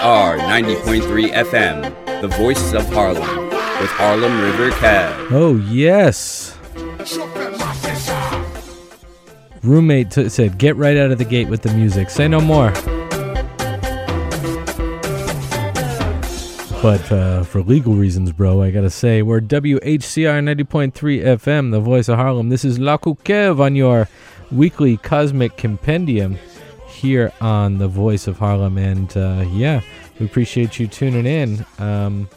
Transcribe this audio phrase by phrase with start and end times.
[0.00, 5.26] WHCR 90.3 FM, the voice of Harlem, with Harlem River Cab.
[5.30, 6.56] Oh, yes.
[9.62, 12.08] Roommate t- said, get right out of the gate with the music.
[12.08, 12.70] Say no more.
[16.80, 22.08] But uh, for legal reasons, bro, I gotta say, we're WHCR 90.3 FM, the voice
[22.08, 22.48] of Harlem.
[22.48, 24.08] This is La Kev on your
[24.50, 26.38] weekly cosmic compendium
[27.00, 28.76] here on the voice of Harlem.
[28.76, 29.80] And uh, yeah,
[30.18, 31.64] we appreciate you tuning in.
[31.78, 32.28] Um,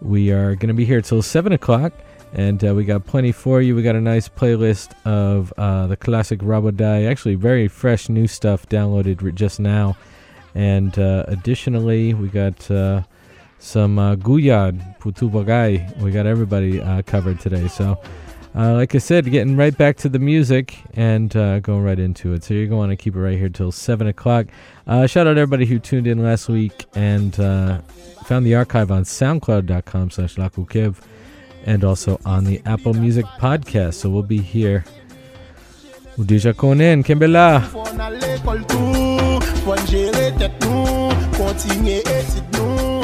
[0.00, 1.92] we are going to be here till 7 o'clock.
[2.32, 3.74] And uh, we got plenty for you.
[3.74, 7.08] We got a nice playlist of uh, the classic Raboday.
[7.08, 9.96] Actually, very fresh new stuff downloaded just now.
[10.54, 13.02] And uh, additionally, we got uh,
[13.58, 16.00] some uh, Guyad, Putu Bagay.
[16.02, 17.68] We got everybody uh, covered today.
[17.68, 18.00] So,
[18.56, 22.32] uh, like I said, getting right back to the music and uh, going right into
[22.32, 22.44] it.
[22.44, 24.46] So, you're going to want to keep it right here till 7 o'clock.
[24.86, 27.80] Uh, shout out everybody who tuned in last week and uh,
[28.24, 31.02] found the archive on soundcloud.com slash lakukev
[31.66, 33.94] and also on the Apple Music podcast.
[33.94, 34.84] So, we'll be here.
[42.52, 42.95] Nou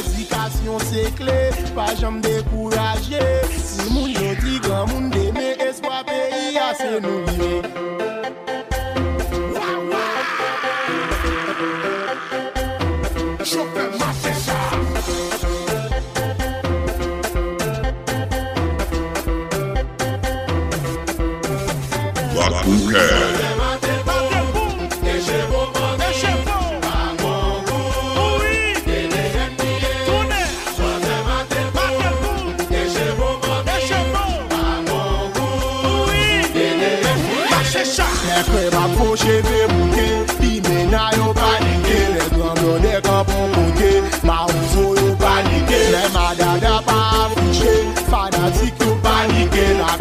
[0.00, 1.38] Edikasyon se kle,
[1.76, 3.20] pa jom dekouraje
[3.52, 7.60] Si moun yo di gran moun deme, eswa peyi ase nou vive
[13.44, 13.90] Chopin.
[49.60, 49.99] Panike La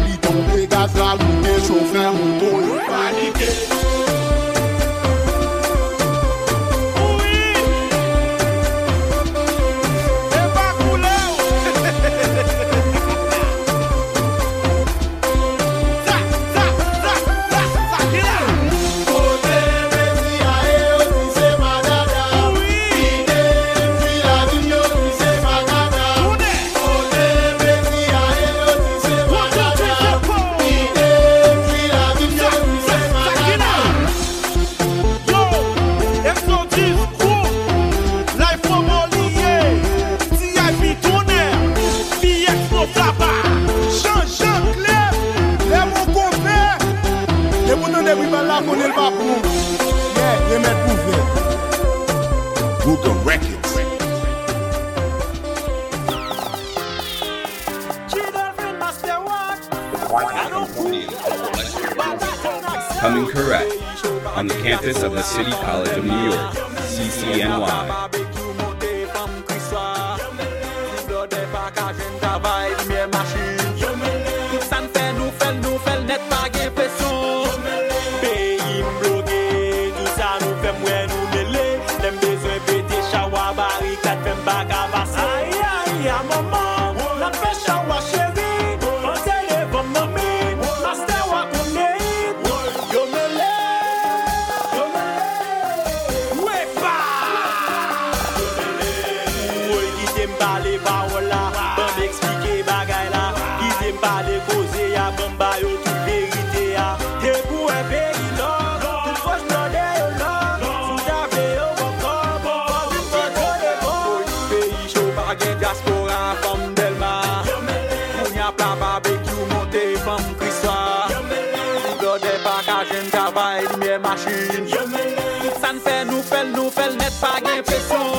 [125.59, 128.11] San fè nou fèl nou fèl net pa gen presyon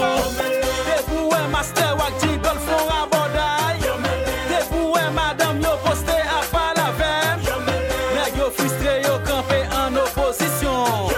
[1.06, 3.78] pou wè master wak di golf ou raboday
[4.50, 7.46] De pou madame yo poste a pa la vem
[8.16, 8.50] Nèg yo
[9.06, 11.14] yo kampe an oposisyon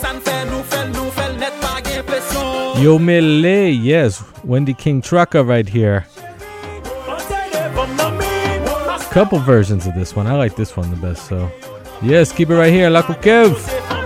[0.00, 5.42] San fè nou fèl nou fèl net pa gen presyon Yo yes, Wendy King Trucker
[5.42, 6.06] right here.
[9.10, 10.26] Couple versions of this one.
[10.26, 11.28] I like this one the best.
[11.28, 11.48] So,
[12.02, 14.03] yes, keep it right here, Lakou Kèv.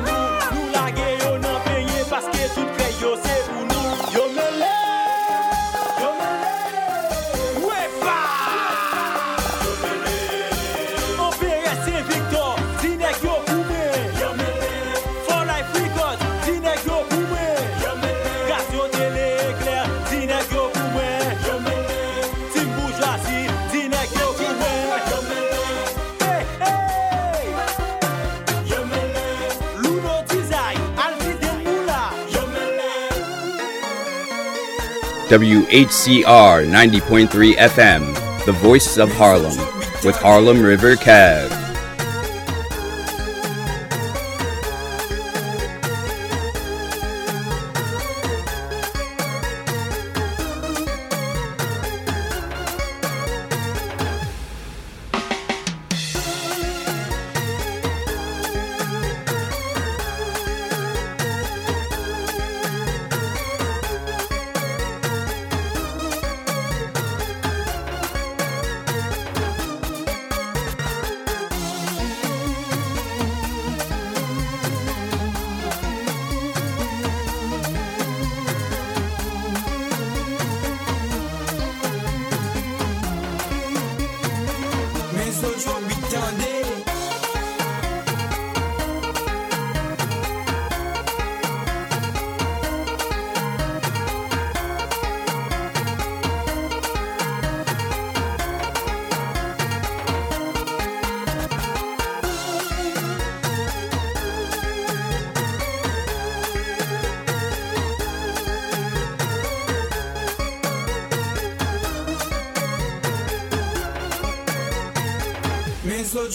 [35.29, 39.59] WHCR 90.3 FM, the voice of Harlem,
[40.03, 40.97] with Harlem River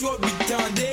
[0.02, 0.24] Cab.
[0.24, 0.93] It's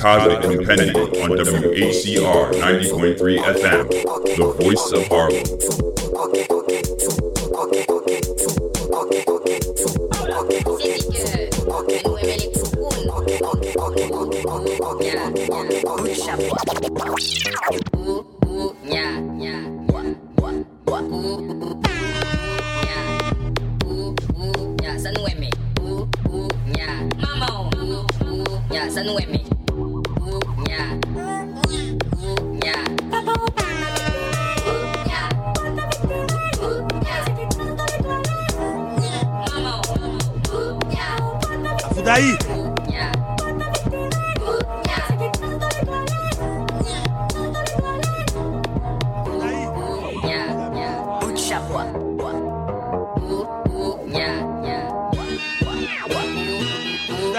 [0.00, 3.88] Cosmic Compendium on WHCR 90.3 FM,
[4.36, 5.89] the voice of Harlem.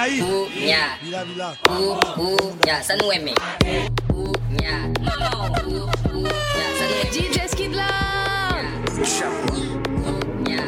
[0.01, 0.65] Afudayi.
[0.65, 0.98] Nya.
[1.05, 1.48] Bila bila.
[2.65, 2.75] Nya.
[2.81, 3.34] Sanwemi.
[3.65, 3.86] Eh.
[4.58, 4.89] Nya.
[4.98, 5.13] Nya.
[6.74, 7.05] Sanwemi.
[7.13, 8.65] DJ Skid Love.
[10.41, 10.62] Nya.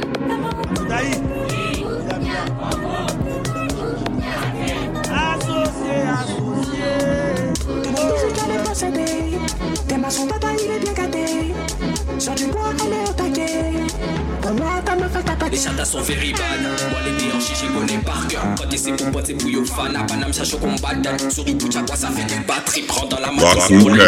[0.69, 1.17] Afudayi.
[1.81, 2.43] Bila bila.
[5.09, 6.93] Associé, associé.
[7.89, 9.17] musique elle est possédée.
[9.87, 10.52] Tes maçons tata il
[15.53, 19.12] Les chatas sont very bad Moi les déhanchés j'ai connais par cœur Quand t'es pour
[19.12, 20.93] potes c'est pour yo fan À Paname cherche au combat
[21.29, 24.00] Sur du bout quoi ça fait des batteries Prends dans la matrice c'est pour les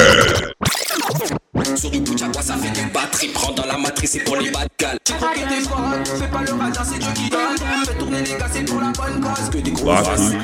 [1.92, 4.68] du bout quoi ça fait des batteries Prends dans la matrice c'est pour les bad
[4.80, 8.22] gals J'ai croqué tes fans Fais pas le radar c'est Dieu qui donne Fais tourner
[8.24, 10.40] les gars c'est pour la bonne cause Que des gros filles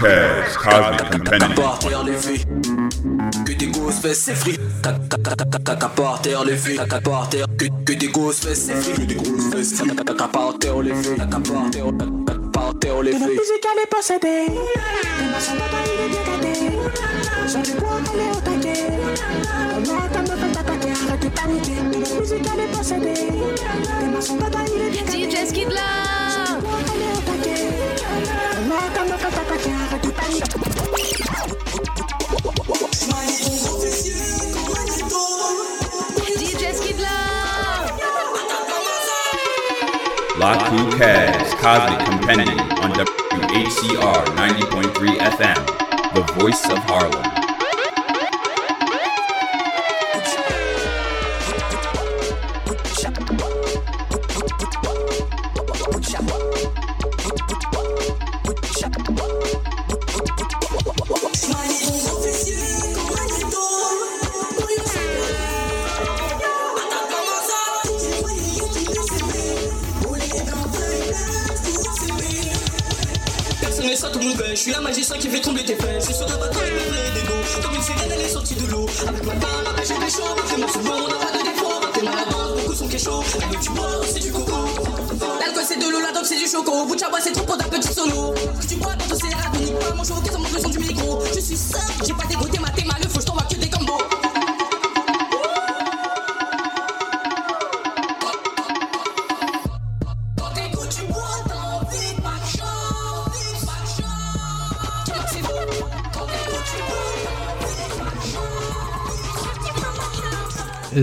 [3.43, 7.65] Que des grosses fesses c'est free Caca par terre les filles Caca par terre Que
[7.85, 11.17] que des grosses fesses c'est free Que des grosses fesses Caca par terre les filles
[11.17, 14.45] Caca par terre Caca par terre les Notre filles musique elle est possédée.
[14.45, 15.53] Tes maçons
[15.85, 16.53] il est bien gâté.
[17.61, 17.75] Du est
[18.31, 18.81] au taquet.
[20.53, 20.93] Tapater.
[21.07, 21.79] Arrête de paniquer.
[21.83, 23.13] Notre musique elle est possédée.
[24.00, 25.17] Tes maçons tata il est bien gâté.
[25.29, 25.69] DJ est au
[27.25, 27.59] taquet.
[29.21, 29.73] Tapater.
[29.88, 30.51] Arrête de paniquer.
[40.71, 47.40] Who Cares Cosmic Compendium on WHCR 90.3 FM, the voice of Harlem.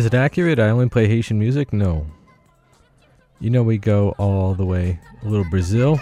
[0.09, 0.59] It accurate?
[0.59, 1.73] I only play Haitian music?
[1.73, 2.07] No.
[3.41, 4.99] You know we go all the way.
[5.23, 6.01] A little Brazil.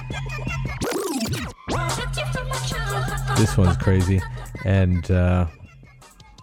[3.37, 4.23] This one's crazy.
[4.65, 5.47] And uh,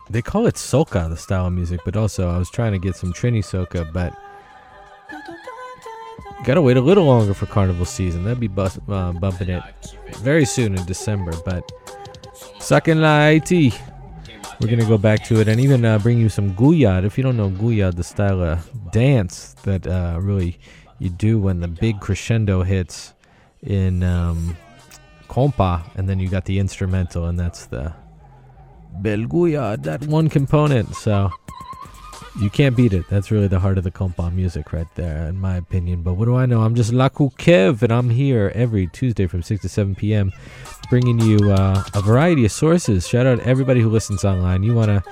[0.09, 2.95] they call it soca, the style of music, but also I was trying to get
[2.95, 4.13] some Trini soca, but
[6.43, 8.23] gotta wait a little longer for carnival season.
[8.25, 9.63] That'd be bus- uh, bumping it
[10.17, 11.71] very soon in December, but
[12.59, 13.73] Sakin La Haiti.
[14.59, 17.05] We're gonna go back to it and even uh, bring you some guyad.
[17.05, 20.59] If you don't know guyad, the style of dance that uh, really
[20.99, 23.13] you do when the big crescendo hits
[23.61, 24.55] in um,
[25.27, 27.93] compa, and then you got the instrumental, and that's the
[29.01, 30.95] bel guyad, that one component.
[30.95, 31.29] So
[32.39, 33.07] you can't beat it.
[33.09, 36.01] That's really the heart of the compa music right there, in my opinion.
[36.01, 36.61] But what do I know?
[36.61, 40.31] I'm just Lakou Kèv, and I'm here every Tuesday from 6 to 7 p.m.
[40.89, 43.07] bringing you uh, a variety of sources.
[43.07, 44.63] Shout out to everybody who listens online.
[44.63, 45.03] You want to,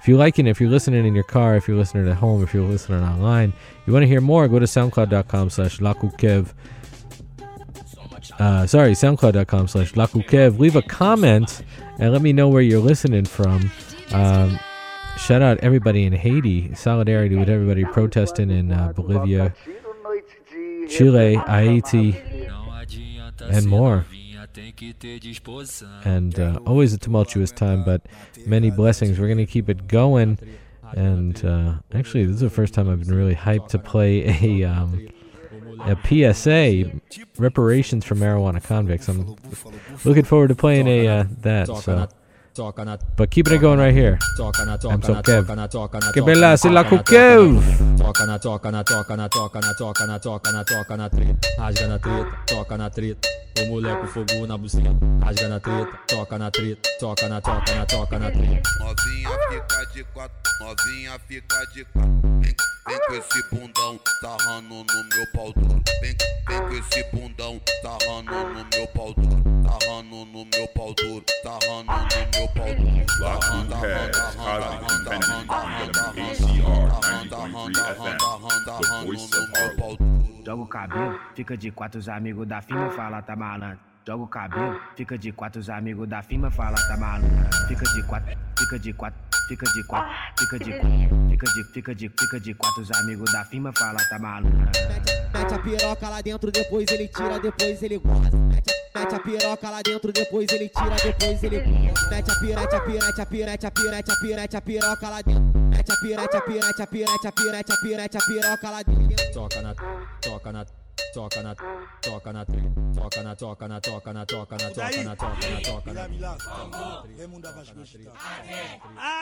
[0.00, 2.42] if you're liking it, if you're listening in your car, if you're listening at home,
[2.44, 3.52] if you're listening online,
[3.86, 6.52] you want to hear more, go to soundcloud.com slash lakukev.
[8.38, 10.60] Uh, sorry, soundcloud.com slash lakukev.
[10.60, 11.62] Leave a comment
[11.98, 13.70] and let me know where you're listening from.
[14.12, 14.58] Um,
[15.18, 16.74] shout out everybody in Haiti.
[16.74, 19.54] Solidarity with everybody protesting in uh, Bolivia,
[20.88, 22.16] Chile, Haiti,
[23.40, 24.06] and more.
[26.04, 28.02] And uh, always a tumultuous time, but
[28.46, 29.18] many blessings.
[29.18, 30.38] We're going to keep it going.
[30.92, 34.64] And uh, actually, this is the first time I've been really hyped to play a
[34.64, 35.08] um,
[35.80, 36.90] a PSA
[37.36, 39.08] reparations for marijuana convicts.
[39.08, 39.36] I'm
[40.04, 41.66] looking forward to playing a uh, that.
[41.66, 42.08] So
[42.58, 44.18] But keeping it going right here.
[44.20, 44.52] I'm
[45.00, 45.46] so Kev.
[45.46, 47.62] talking, talking, Que bella, c'est la couqueuve.
[47.96, 53.28] Talking, talking, talking, talking, talking, talking, talking, treta, rasga na treta, toca na treta.
[53.60, 54.90] O moleque fogo na buceta,
[55.24, 58.62] rasga na treta, toca na treta, toca na, toca na, toca na treta.
[58.80, 62.28] Novinha fica de quatro, novinha fica de quatro.
[62.88, 65.82] Vem, com esse bundão, sarrando no meu pau duro.
[66.00, 66.16] Vem,
[66.48, 69.42] vem com esse bundão, sarrando no meu pau duro.
[69.62, 70.77] Sarrando no meu pau
[73.20, 76.88] Lockwood Pass, Cosmic Companion on WACR
[77.28, 78.18] 90.3 FM,
[78.66, 79.96] the voice of Harlem.
[80.44, 83.78] Joga o cabelo, fica de quatro, os amigos da firma fala tá malandro.
[84.06, 87.28] Joga o cabelo, fica de quatro, os amigos da firma fala tá malandro.
[87.68, 90.90] Fica de quatro, fica de quatro, fica de quatro, fica de quatro,
[91.28, 94.58] fica de, fica de, fica de quatro, os amigos da firma fala tá malandro.
[95.32, 98.30] Mete a piroca lá dentro, depois ele tira, depois ele goza.
[98.98, 101.60] Mete, a piroca lá dentro, depois ele tira, depois ele.
[102.10, 105.58] Mete a pirete, a pirete, a pirete, a pirete, a pirete, a piroca lá dentro.
[105.70, 109.32] Mete a pirete, a pirete, a pirete, a pirete, a pirete, a piroca lá dentro.
[109.32, 109.74] Toca na,
[110.20, 110.64] toca na,
[111.14, 111.54] toca na,
[112.02, 112.44] toca na
[112.98, 116.08] toca na, toca na, toca na, toca na, toca na, toca na, toca na.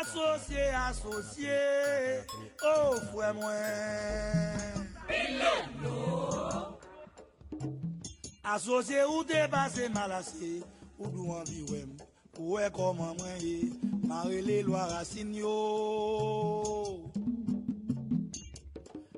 [0.00, 2.24] Associé, associé,
[2.62, 3.53] oh frère moi.
[8.46, 10.62] Asoje ou debase malase,
[10.96, 11.88] ou dou anvi wem,
[12.30, 13.72] pou e koman mwen ye,
[14.06, 17.02] marele lwa rasin yo.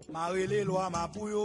[0.08, 1.44] Marele lwa mapou yo,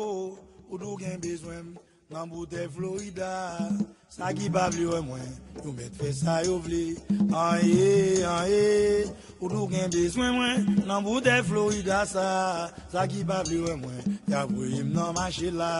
[0.69, 1.73] ou dou gen bezwem,
[2.07, 3.59] nan boute Florida,
[4.07, 5.27] sa ki pa babli wè mwen,
[5.59, 6.95] yo met fè sa yo vle.
[7.35, 9.09] An ye, an ye,
[9.41, 14.15] ou dou gen bezwen mwen, nan boute Florida sa, sa ki pa babli wè mwen,
[14.31, 15.73] ya vwe im nan mache la.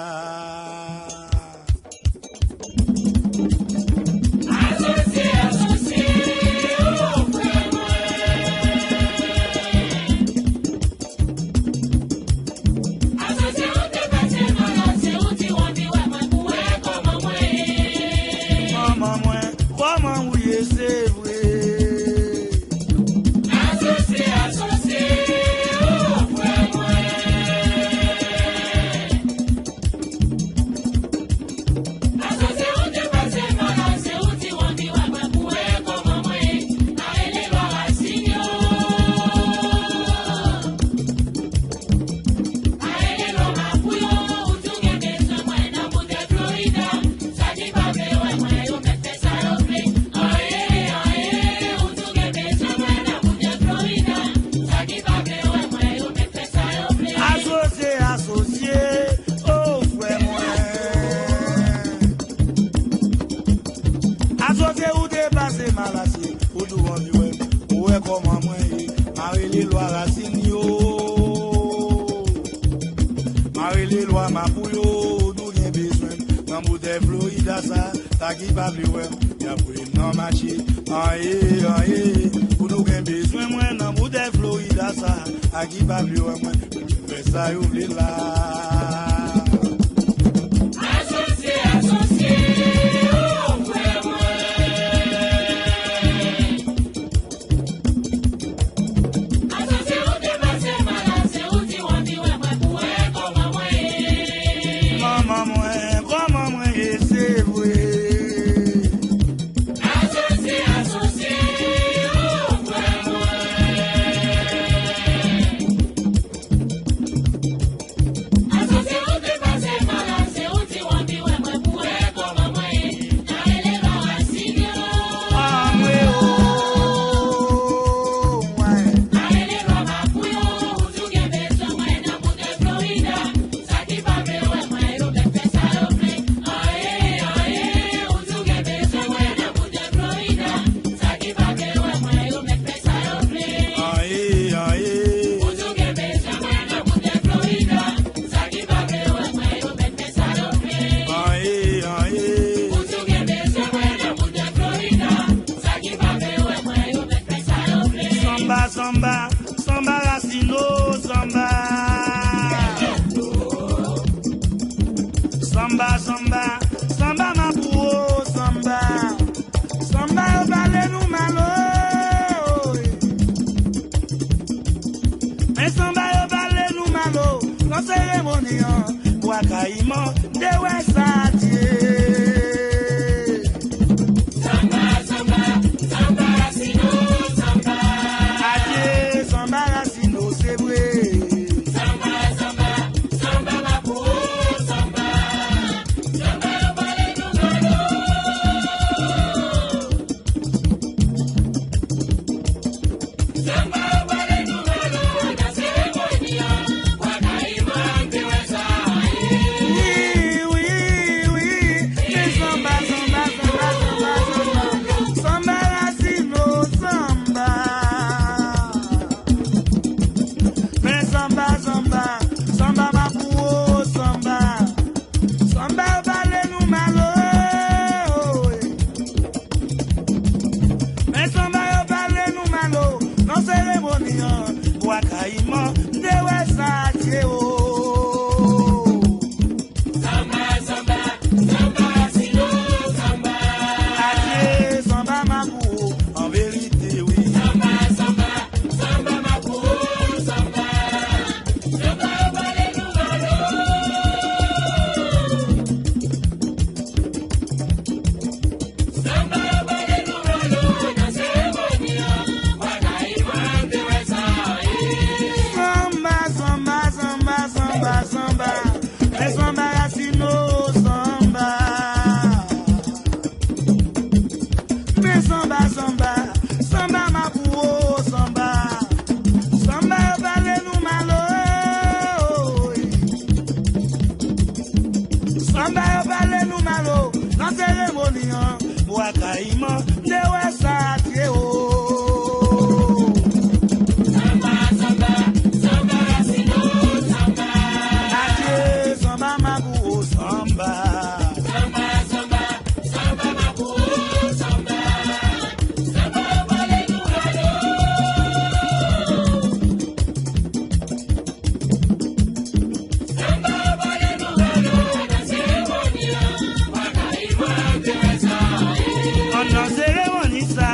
[319.43, 320.71] Ọ̀nà ṣeré wọ̀n ní sáà.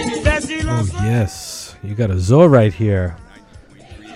[0.69, 1.33] Oh, yes.
[1.83, 3.15] You got Azor right here.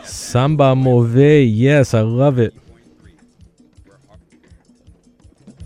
[0.04, 1.18] Samba Move.
[1.66, 2.54] Yes, I love it.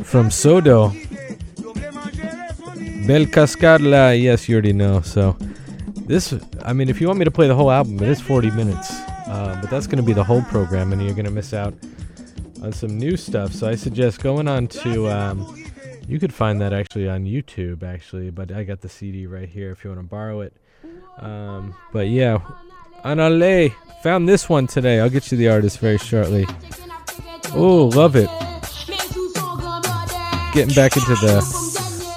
[0.04, 0.92] From Sodo.
[3.08, 4.20] Bel Cascarla.
[4.20, 5.02] Yes, you already know.
[5.02, 5.38] So,
[6.08, 6.34] this,
[6.66, 9.01] I mean, if you want me to play the whole album, it is 40 minutes.
[9.28, 11.74] Uh, but that's going to be the whole program, and you're going to miss out
[12.62, 13.54] on some new stuff.
[13.54, 15.10] So, I suggest going on to.
[15.10, 15.62] Um,
[16.08, 19.72] you could find that actually on YouTube, actually, but I got the CD right here
[19.72, 20.54] if you want to borrow it.
[21.20, 22.40] Um, but yeah,
[23.06, 25.00] Anale found this one today.
[25.00, 26.46] I'll get you the artist very shortly.
[27.54, 28.30] Oh, love it.
[30.54, 31.42] Getting back into the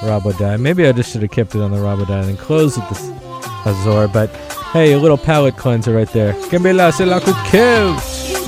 [0.03, 0.59] Raboday.
[0.61, 4.09] Maybe I just should have kept it on the Raboday and closed with the Azor,
[4.09, 4.31] but
[4.75, 6.33] hey, a little palate cleanser right there.
[6.51, 8.05] Kembela Selaku Kills.
[8.35, 8.44] sac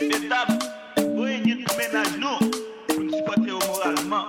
[0.00, 0.48] Etab,
[1.16, 2.38] ou enye nou menaj nou
[2.86, 4.28] Pou nou supporte ou moralman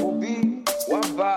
[0.00, 1.36] Obi, Wamba.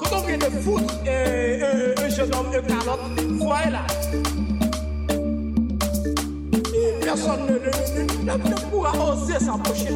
[0.00, 3.86] Quand on vient de foutre un, un, un jeune homme, un calotte, voyez là.
[6.74, 9.94] Et personne ne, ne, ne, ne, ne pourra oser s'approcher.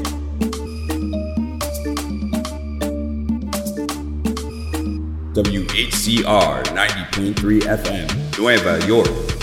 [5.34, 8.06] WHCR 90.3 FM,
[8.38, 9.41] Nueva York.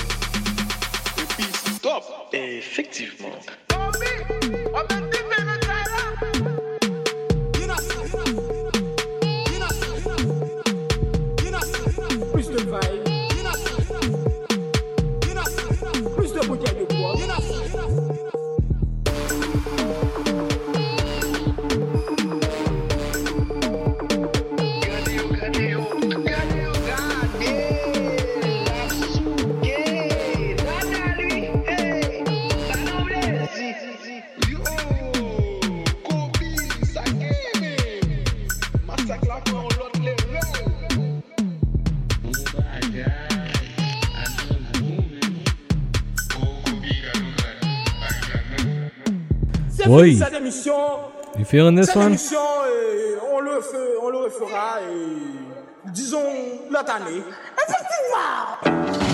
[51.49, 52.07] Feeling this cette one?
[52.09, 56.21] émission, euh, on, le fait, on le refera, et, disons,
[56.69, 57.23] l'autre année.
[57.57, 59.09] Effectivement.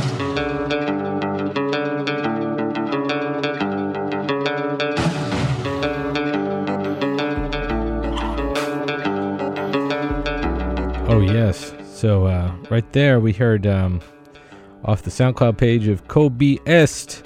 [11.07, 11.73] Oh yes.
[11.93, 14.01] So uh, right there we heard um,
[14.83, 17.23] off the SoundCloud page of Kobe Est,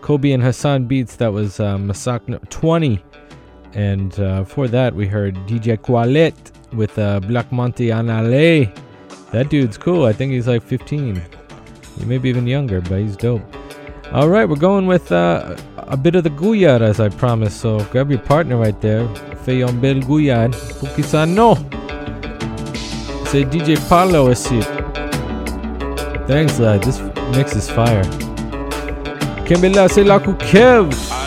[0.00, 1.16] Kobe and Hassan beats.
[1.16, 3.02] That was uh, Masakna 20,
[3.74, 6.34] and uh, for that we heard DJ Qualet
[6.72, 8.74] with uh, Black Monte Anale.
[9.30, 10.04] That dude's cool.
[10.04, 11.22] I think he's like 15.
[11.98, 13.42] He may be even younger, but he's dope.
[14.12, 17.60] All right, we're going with uh, a bit of the Guyad as I promised.
[17.60, 19.06] So grab your partner right there,
[19.44, 21.54] Feyon Bel Guyad, Pukisan no.
[23.26, 24.60] C'est DJ Paulo aussi.
[26.26, 26.82] Thanks, lad.
[26.82, 27.00] This
[27.34, 28.04] mix is fire.
[29.46, 31.21] Kimbella, c'est la Kev.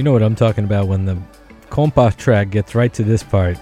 [0.00, 1.18] You know what I'm talking about when the
[1.68, 3.60] compa track gets right to this part.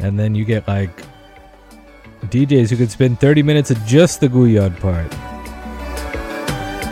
[0.00, 1.02] And then you get like
[2.26, 5.10] DJs who could spend 30 minutes of just the Gouyad part.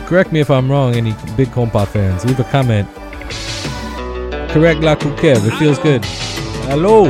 [0.07, 2.25] Correct me if I'm wrong, any big compa fans.
[2.25, 2.89] Leave a comment.
[4.49, 6.03] Correct La Kev, it feels good.
[6.65, 7.03] Hello.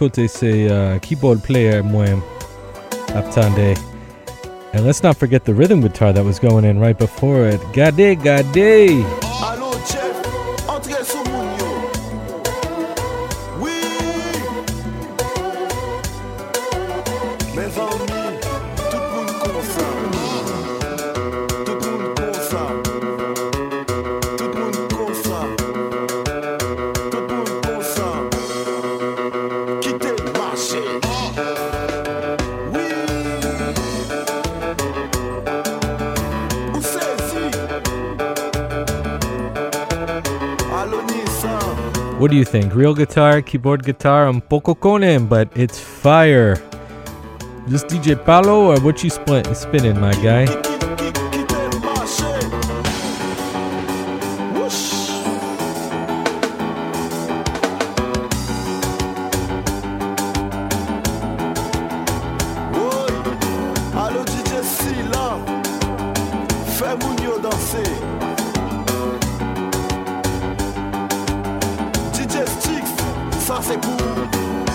[0.00, 2.22] Kote say uh, keyboard player mwen
[3.08, 3.78] aptande.
[4.72, 7.60] And let's not forget the rhythm guitar that was going in right before it.
[7.74, 9.29] Gade, gade.
[42.50, 42.74] Think?
[42.74, 44.26] Real guitar, keyboard guitar?
[44.26, 46.56] I'm poco con him, but it's fire.
[47.68, 50.46] Just DJ Paulo or what you split, spinning, my guy?
[66.78, 68.29] Fais Mounio danser
[73.62, 74.69] Ça c'est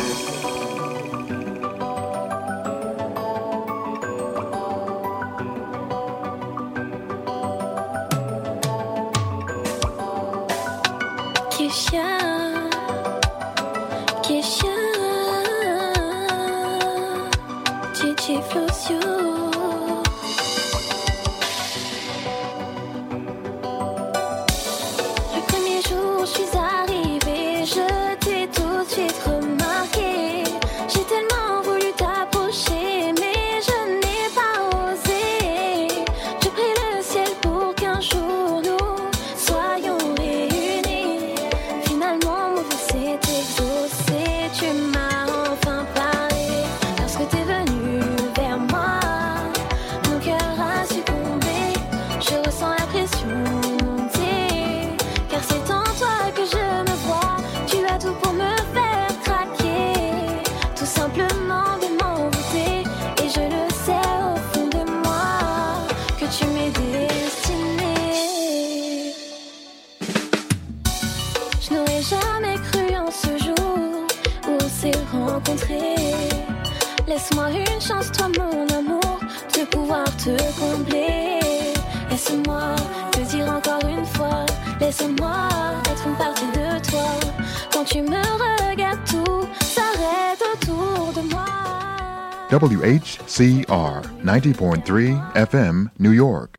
[84.97, 85.49] Laisse-moi
[85.91, 87.01] être une partie de toi.
[87.73, 91.45] Quand tu me regardes, tout s'arrête autour de moi.
[92.49, 96.55] WHCR 90.3 FM, New York.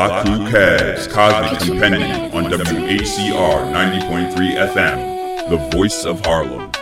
[0.00, 6.72] Block Crew Cavs Cosmic Compendium on WHCR 90.3 FM, the voice of Harlem.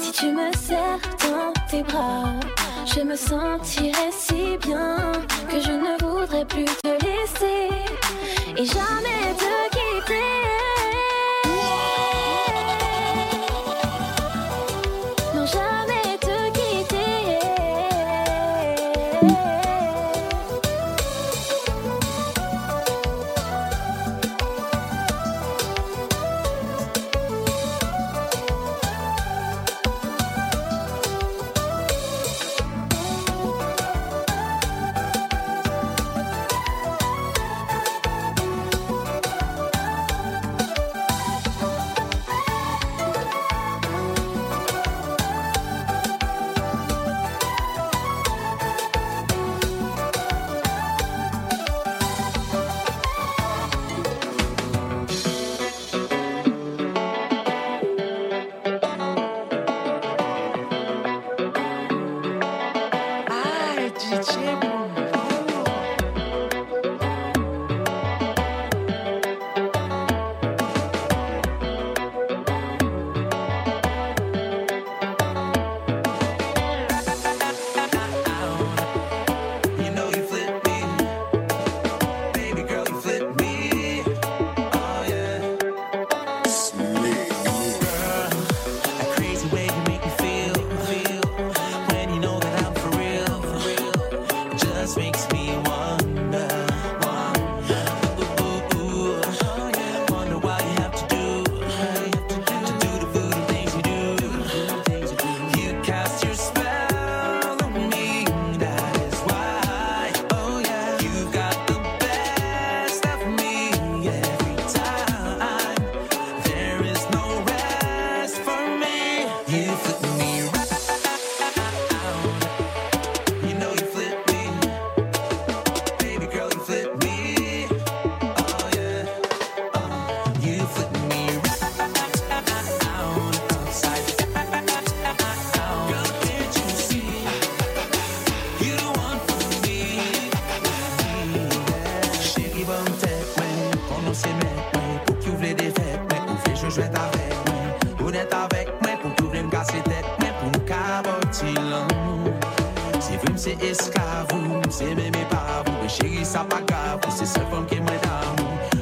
[0.00, 2.32] Si tu me serres dans tes bras,
[2.86, 5.12] je me si bien
[5.50, 7.68] que je ne voudrais plus te laisser
[8.56, 10.37] et jamais te quitter.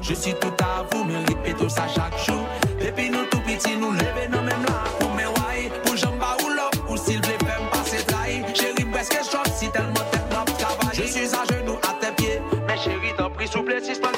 [0.09, 2.47] Je suis tout à vous, mais ripé tout ça chaque jour.
[2.80, 5.68] Depuis nous, tout petits, nous levons nos mêmes là pour mes waïs.
[5.84, 8.44] Pour jambes à ou l'homme, ou s'il veut faire passer taille.
[8.55, 10.92] Chérie, presque choc si tellement t'es dans le.
[10.92, 12.40] Je suis à genoux à tes pieds.
[12.68, 14.16] Mais chérie, t'en prie, souplez si c'est pas de la.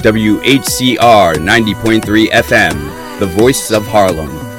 [0.00, 4.49] WHCR 90.3 FM, the voice of Harlem.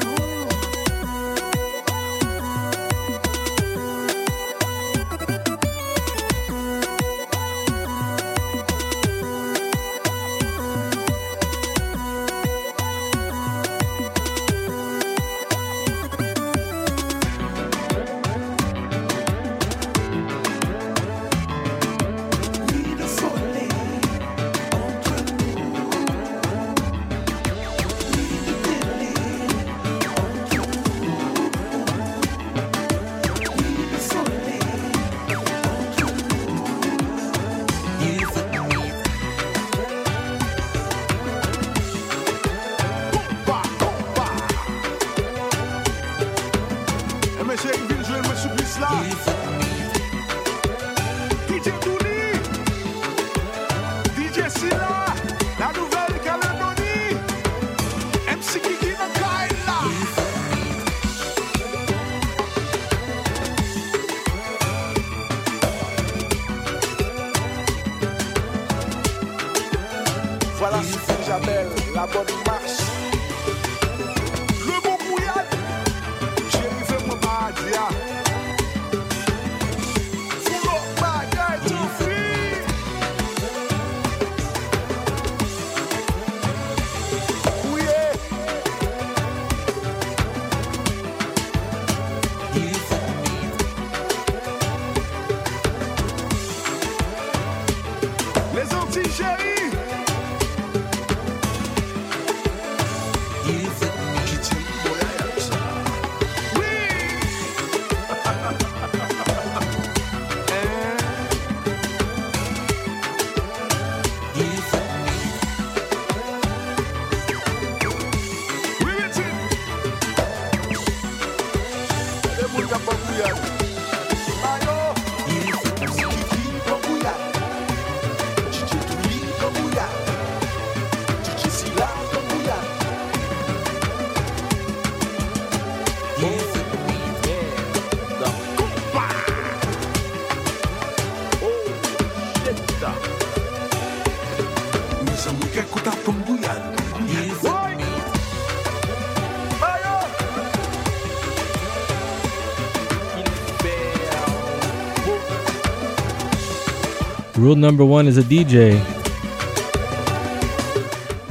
[157.42, 158.80] Rule number one as a DJ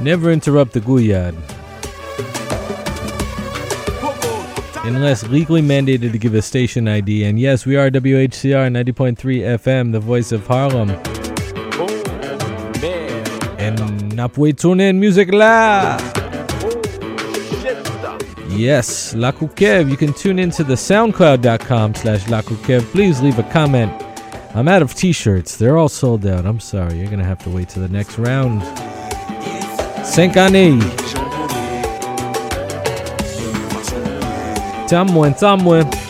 [0.00, 1.34] never interrupt the Gouyad.
[4.84, 7.24] Unless legally mandated to give a station ID.
[7.24, 9.16] And yes, we are WHCR 90.3
[9.58, 10.90] FM, the voice of Harlem.
[13.60, 13.78] And
[14.12, 15.96] Napwe tune in music la.
[18.48, 19.88] Yes, Lakou Kèv.
[19.88, 22.82] You can tune into the soundcloud.com slash Lakou Kèv.
[22.90, 23.92] Please leave a comment.
[24.52, 25.56] I'm out of t-shirts.
[25.56, 26.44] They're all sold out.
[26.44, 26.98] I'm sorry.
[26.98, 28.62] You're going to have to wait till the next round.
[30.02, 30.80] Senkane.
[34.88, 36.09] Tamwen, tamwen.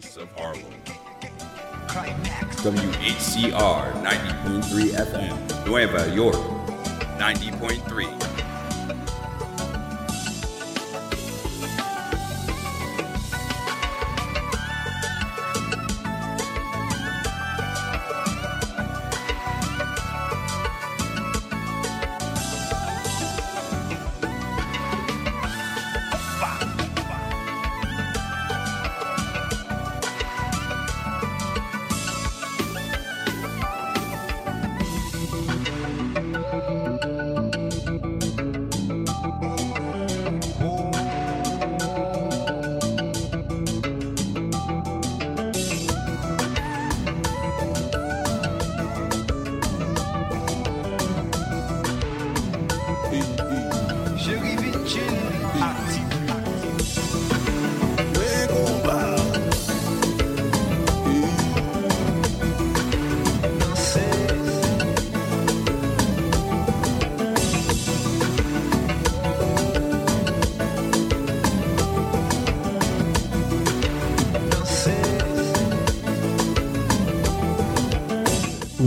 [0.00, 0.64] Voice of Harlem.
[2.62, 6.36] WHCR 90.3 FM, Nueva York
[7.18, 8.29] 90.3.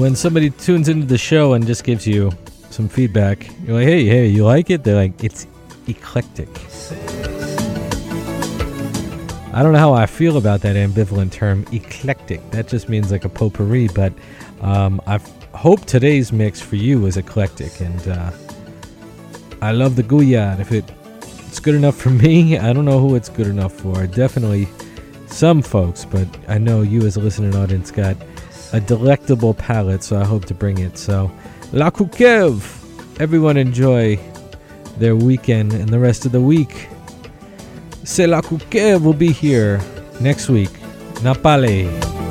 [0.04, 2.30] when somebody tunes into the show and just gives you
[2.70, 4.84] some feedback, you're like, hey, hey, you like it?
[4.84, 5.48] They're like, it's
[5.88, 6.50] eclectic.
[9.54, 12.42] I don't know how I feel about that ambivalent term, eclectic.
[12.52, 14.12] That just means like a potpourri, but
[14.60, 15.20] um, I
[15.54, 17.80] hope today's mix for you was eclectic.
[17.80, 18.32] And uh,
[19.62, 20.60] I love the Gouyad.
[20.60, 20.84] If it,
[21.48, 24.06] it's good enough for me, I don't know who it's good enough for.
[24.06, 24.68] Definitely
[25.28, 28.18] some folks, but I know you as a listening audience got
[28.74, 30.98] a delectable palate, so I hope to bring it.
[30.98, 31.32] So,
[31.72, 33.22] Lakou Kèv!
[33.22, 34.20] Everyone enjoy
[34.98, 36.90] their weekend and the rest of the week.
[38.04, 39.80] C'est Lakou Kèv will be here
[40.20, 40.72] next week.
[41.22, 42.23] Napale.